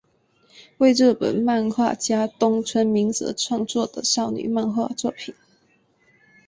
[0.79, 5.35] 为日本漫画家东村明子创作的少女漫画作品。